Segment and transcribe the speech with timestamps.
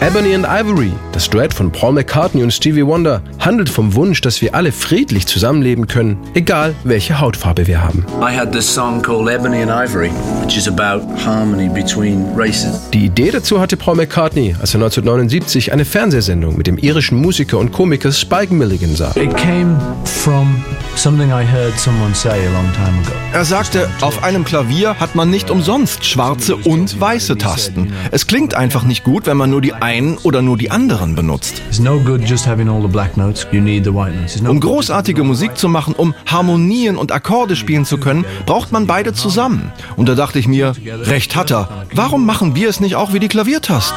[0.00, 4.40] Ebony and Ivory, das Duett von Paul McCartney und Stevie Wonder, handelt vom Wunsch, dass
[4.40, 8.06] wir alle friedlich zusammenleben können, egal welche Hautfarbe wir haben.
[8.20, 12.88] I had this song called Ebony and Ivory, which is about harmony between races.
[12.94, 17.58] Die Idee dazu hatte Paul McCartney, als er 1979 eine Fernsehsendung mit dem irischen Musiker
[17.58, 19.10] und Komiker Spike Milligan sah.
[19.16, 20.62] It came from
[20.98, 23.12] something I heard someone say a long time ago.
[23.32, 27.92] Er sagte, auf einem Klavier hat man nicht umsonst schwarze und weiße Tasten.
[28.10, 31.62] Es klingt einfach nicht gut, wenn man nur die einen oder nur die anderen benutzt.
[34.46, 39.12] Um großartige Musik zu machen, um Harmonien und Akkorde spielen zu können, braucht man beide
[39.12, 39.72] zusammen.
[39.96, 41.86] Und da dachte ich mir, recht hat er.
[41.92, 43.96] Warum machen wir es nicht auch wie die Klaviertasten?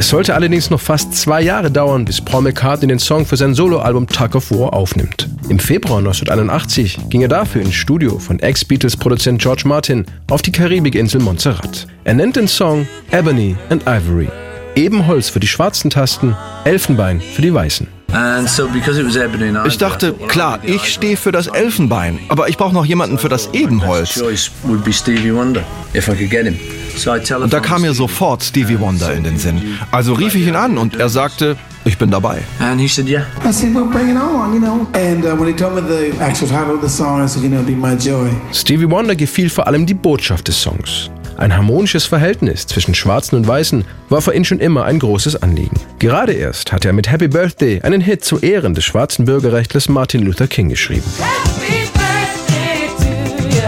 [0.00, 3.52] Es sollte allerdings noch fast zwei Jahre dauern, bis Paul McCartney den Song für sein
[3.52, 5.28] Soloalbum Tug of War aufnimmt.
[5.50, 11.20] Im Februar 1981 ging er dafür ins Studio von Ex-Beatles-Produzent George Martin auf die Karibikinsel
[11.20, 11.86] Montserrat.
[12.04, 14.30] Er nennt den Song Ebony and Ivory.
[14.74, 16.34] Ebenholz für die schwarzen Tasten,
[16.64, 17.99] Elfenbein für die weißen.
[18.12, 20.84] And so because it was ebony and ivory, Ich dachte, I thought, well, klar, ich
[20.92, 24.10] stehe für das Elfenbein, aber ich brauche noch jemanden für das Ebenholz.
[24.14, 25.62] Choice would be Stevie Wonder
[25.94, 26.58] if I could get him.
[26.96, 29.78] So I telephoned Und da kam mir sofort Stevie Wonder in den Sinn.
[29.92, 32.42] Also rief ich ihn an und er sagte, ich bin dabei.
[32.58, 33.22] And he said, yeah.
[33.48, 34.86] I said, well, bring it on, you know.
[34.92, 37.48] And uh, when he told me the actual title of the song, I said, you
[37.48, 38.28] know, be my joy.
[38.52, 41.10] Stevie Wonder gefiel vor allem die Botschaft des Songs.
[41.40, 45.80] Ein harmonisches Verhältnis zwischen Schwarzen und Weißen war für ihn schon immer ein großes Anliegen.
[45.98, 50.20] Gerade erst hatte er mit Happy Birthday einen Hit zu Ehren des schwarzen Bürgerrechtlers Martin
[50.22, 51.02] Luther King geschrieben.
[51.18, 53.62] Happy birthday to you.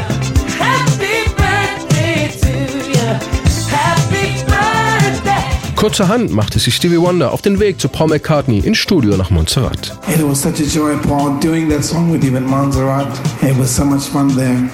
[0.59, 3.07] Happy birthday to you.
[3.71, 5.75] Happy birthday.
[5.75, 9.99] Kurzerhand machte sich Stevie Wonder auf den Weg zu Paul McCartney ins Studio nach Montserrat.
[10.09, 13.09] It was such a joy, Paul, doing that song with you in Montserrat.
[13.41, 14.69] It was so much fun there.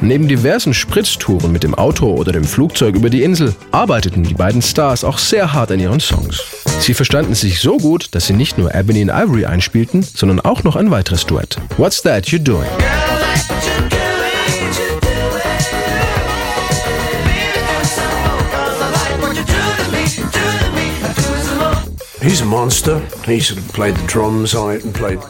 [0.00, 4.62] Neben diversen Spritztouren mit dem Auto oder dem Flugzeug über die Insel arbeiteten die beiden
[4.62, 6.42] Stars auch sehr hart an ihren Songs.
[6.80, 10.64] Sie verstanden sich so gut, dass sie nicht nur Ebony and Ivory einspielten, sondern auch
[10.64, 11.58] noch ein weiteres Duett.
[11.76, 12.68] What's That You Doing?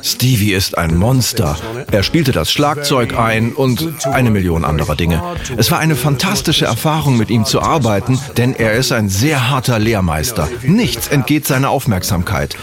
[0.02, 1.56] Stevie ist ein Monster.
[1.92, 5.22] Er spielte das Schlagzeug ein und eine Million anderer Dinge.
[5.56, 9.78] Es war eine fantastische Erfahrung, mit ihm zu arbeiten, denn er ist ein sehr harter
[9.78, 10.48] Lehrmeister.
[10.62, 12.56] Nichts entgeht seiner Aufmerksamkeit.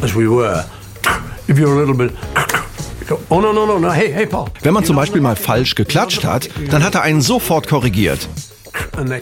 [0.00, 0.64] As we were.
[1.46, 2.12] If you're a little bit.
[3.06, 3.90] go, Oh no no no no!
[3.90, 4.46] Hey hey Paul.
[4.62, 8.28] Wenn man zum Beispiel mal falsch geklatscht hat, dann hat er einen sofort korrigiert.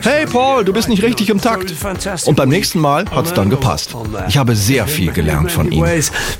[0.02, 1.72] Hey Paul, du bist nicht richtig im Takt.
[2.24, 3.94] Und beim nächsten Mal hat's dann gepasst.
[4.28, 5.84] Ich habe sehr viel gelernt von ihm.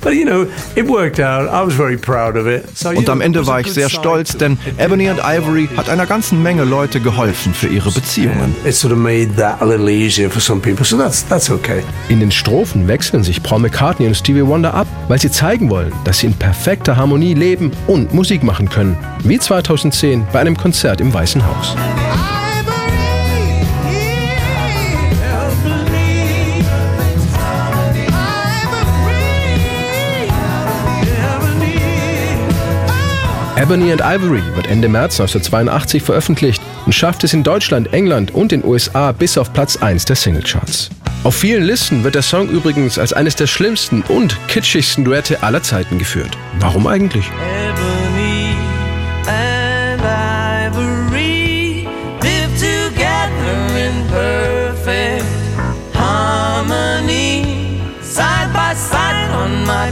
[0.00, 1.48] But you know, it worked out.
[1.48, 2.64] I was very proud of it.
[2.76, 6.06] So, you Und am Ende war ich sehr stolz, denn Ebony and Ivory hat einer
[6.06, 8.54] ganzen Menge Leute geholfen für ihre Beziehungen.
[8.64, 10.84] It sort of made that a little easier for some people.
[10.84, 11.82] So that's that's okay.
[12.08, 15.92] In den Strophen wechseln sich Paul McCartney und Stevie Wonder ab, weil sie zeigen wollen,
[16.04, 18.96] dass sie in perfekter Harmonie leben und Musik machen können.
[19.24, 21.76] Wie 2010 bei einem Konzert im Weißen Haus.
[33.56, 38.52] Ebony and Ivory wird Ende März 1982 veröffentlicht und schafft es in Deutschland, England und
[38.52, 40.90] den USA bis auf Platz 1 der Singlecharts.
[41.24, 45.62] Auf vielen Listen wird der Song übrigens als eines der schlimmsten und kitschigsten Duette aller
[45.62, 46.36] Zeiten geführt.
[46.60, 47.24] Warum eigentlich?
[47.66, 48.56] Ebony
[49.26, 51.88] and ivory
[52.20, 55.24] live together in perfect
[55.94, 57.80] harmony.
[58.02, 59.90] Side by side on my